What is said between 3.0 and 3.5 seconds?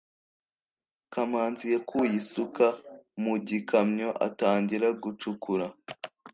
mu